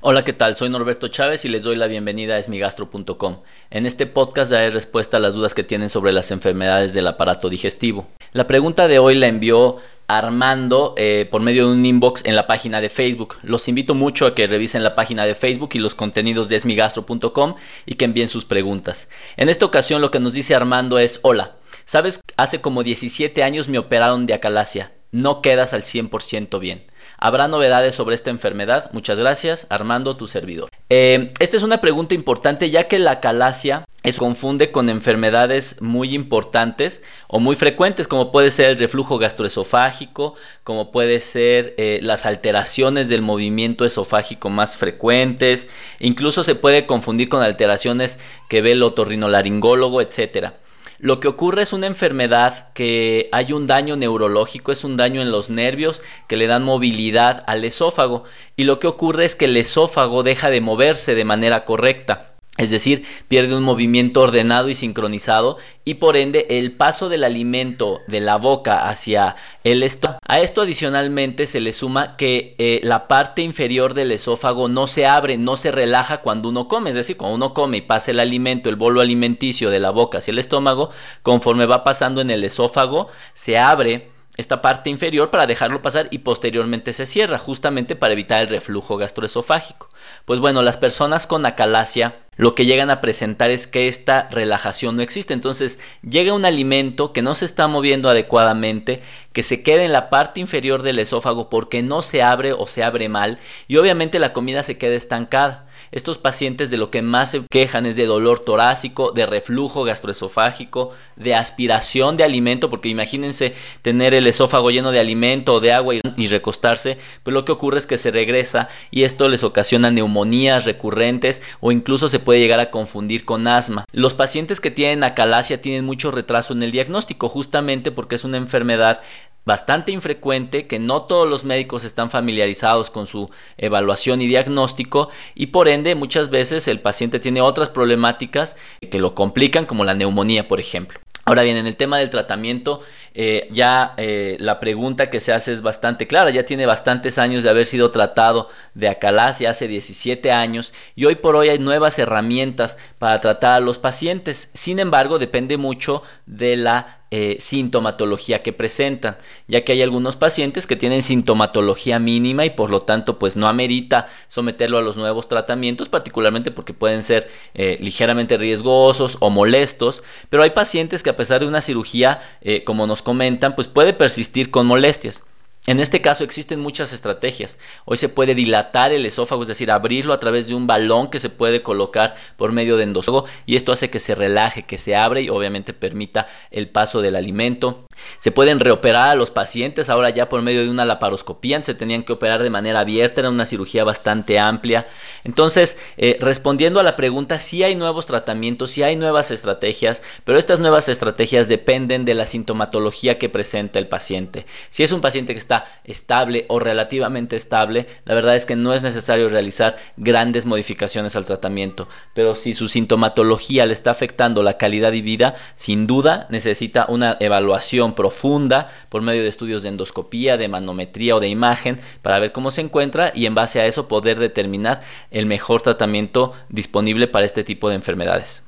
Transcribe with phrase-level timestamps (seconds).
[0.00, 0.54] Hola, ¿qué tal?
[0.54, 3.38] Soy Norberto Chávez y les doy la bienvenida a esmigastro.com.
[3.68, 7.50] En este podcast daré respuesta a las dudas que tienen sobre las enfermedades del aparato
[7.50, 8.06] digestivo.
[8.30, 12.46] La pregunta de hoy la envió Armando eh, por medio de un inbox en la
[12.46, 13.38] página de Facebook.
[13.42, 17.56] Los invito mucho a que revisen la página de Facebook y los contenidos de esmigastro.com
[17.84, 19.08] y que envíen sus preguntas.
[19.36, 23.68] En esta ocasión lo que nos dice Armando es, hola, sabes, hace como 17 años
[23.68, 24.92] me operaron de acalasia.
[25.10, 26.84] No quedas al 100% bien.
[27.18, 28.90] ¿Habrá novedades sobre esta enfermedad?
[28.92, 30.70] Muchas gracias, Armando, tu servidor.
[30.90, 36.14] Eh, esta es una pregunta importante ya que la calasia se confunde con enfermedades muy
[36.14, 40.34] importantes o muy frecuentes como puede ser el reflujo gastroesofágico,
[40.64, 47.28] como puede ser eh, las alteraciones del movimiento esofágico más frecuentes, incluso se puede confundir
[47.28, 50.54] con alteraciones que ve el otorrinolaringólogo, etcétera.
[51.00, 55.30] Lo que ocurre es una enfermedad que hay un daño neurológico, es un daño en
[55.30, 58.24] los nervios que le dan movilidad al esófago
[58.56, 62.27] y lo que ocurre es que el esófago deja de moverse de manera correcta.
[62.58, 68.00] Es decir, pierde un movimiento ordenado y sincronizado y por ende el paso del alimento
[68.08, 70.18] de la boca hacia el estómago.
[70.26, 75.06] A esto adicionalmente se le suma que eh, la parte inferior del esófago no se
[75.06, 76.90] abre, no se relaja cuando uno come.
[76.90, 80.18] Es decir, cuando uno come y pasa el alimento, el bolo alimenticio de la boca
[80.18, 80.90] hacia el estómago,
[81.22, 86.18] conforme va pasando en el esófago, se abre esta parte inferior para dejarlo pasar y
[86.18, 89.90] posteriormente se cierra, justamente para evitar el reflujo gastroesofágico.
[90.24, 94.96] Pues bueno, las personas con acalasia lo que llegan a presentar es que esta relajación
[94.96, 95.34] no existe.
[95.34, 100.08] Entonces llega un alimento que no se está moviendo adecuadamente, que se queda en la
[100.08, 104.32] parte inferior del esófago porque no se abre o se abre mal y obviamente la
[104.32, 105.68] comida se queda estancada.
[105.90, 110.92] Estos pacientes de lo que más se quejan es de dolor torácico, de reflujo gastroesofágico,
[111.16, 115.94] de aspiración de alimento, porque imagínense tener el esófago lleno de alimento o de agua
[115.94, 120.66] y, recostarse, pues lo que ocurre es que se regresa y esto les ocasiona neumonías
[120.66, 123.86] recurrentes o incluso se puede llegar a confundir con asma.
[123.90, 128.36] Los pacientes que tienen acalasia tienen mucho retraso en el diagnóstico, justamente porque es una
[128.36, 129.00] enfermedad
[129.46, 135.46] bastante infrecuente, que no todos los médicos están familiarizados con su evaluación y diagnóstico y
[135.46, 138.56] por ende muchas veces el paciente tiene otras problemáticas
[138.90, 141.00] que lo complican como la neumonía por ejemplo.
[141.28, 142.80] Ahora bien, en el tema del tratamiento,
[143.12, 147.42] eh, ya eh, la pregunta que se hace es bastante clara, ya tiene bastantes años
[147.42, 151.98] de haber sido tratado de acalasia, hace 17 años, y hoy por hoy hay nuevas
[151.98, 154.48] herramientas para tratar a los pacientes.
[154.54, 160.66] Sin embargo, depende mucho de la eh, sintomatología que presentan, ya que hay algunos pacientes
[160.66, 165.28] que tienen sintomatología mínima y por lo tanto pues no amerita someterlo a los nuevos
[165.28, 171.16] tratamientos, particularmente porque pueden ser eh, ligeramente riesgosos o molestos, pero hay pacientes que a
[171.16, 175.24] pesar de una cirugía, eh, como nos comentan, pues puede persistir con molestias.
[175.68, 177.58] En este caso existen muchas estrategias.
[177.84, 181.18] Hoy se puede dilatar el esófago, es decir, abrirlo a través de un balón que
[181.18, 184.96] se puede colocar por medio de endosófago y esto hace que se relaje, que se
[184.96, 187.84] abre y obviamente permita el paso del alimento.
[188.18, 192.02] Se pueden reoperar a los pacientes ahora ya por medio de una laparoscopía, se tenían
[192.02, 194.86] que operar de manera abierta, era una cirugía bastante amplia.
[195.24, 200.38] Entonces, eh, respondiendo a la pregunta, sí hay nuevos tratamientos, sí hay nuevas estrategias, pero
[200.38, 204.46] estas nuevas estrategias dependen de la sintomatología que presenta el paciente.
[204.70, 208.74] Si es un paciente que está estable o relativamente estable, la verdad es que no
[208.74, 211.88] es necesario realizar grandes modificaciones al tratamiento.
[212.14, 217.16] Pero si su sintomatología le está afectando la calidad de vida, sin duda necesita una
[217.20, 222.32] evaluación profunda por medio de estudios de endoscopía, de manometría o de imagen para ver
[222.32, 227.26] cómo se encuentra y en base a eso poder determinar el mejor tratamiento disponible para
[227.26, 228.42] este tipo de enfermedades.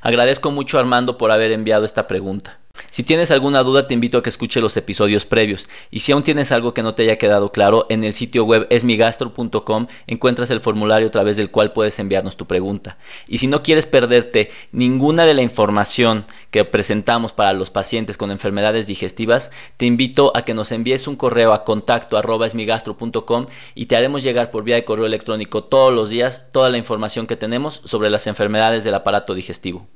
[0.00, 2.58] Agradezco mucho Armando por haber enviado esta pregunta.
[2.90, 6.22] Si tienes alguna duda te invito a que escuche los episodios previos y si aún
[6.22, 10.60] tienes algo que no te haya quedado claro, en el sitio web esmigastro.com encuentras el
[10.60, 12.98] formulario a través del cual puedes enviarnos tu pregunta.
[13.28, 18.30] Y si no quieres perderte ninguna de la información que presentamos para los pacientes con
[18.30, 23.96] enfermedades digestivas, te invito a que nos envíes un correo a contacto esmigastro.com y te
[23.96, 27.80] haremos llegar por vía de correo electrónico todos los días toda la información que tenemos
[27.84, 29.86] sobre las enfermedades del aparato digestivo.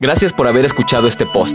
[0.00, 1.54] Gracias por haber escuchado este post.